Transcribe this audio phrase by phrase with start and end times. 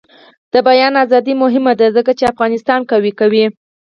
[0.53, 3.45] د بیان ازادي مهمه ده ځکه چې افغانستان قوي کوي.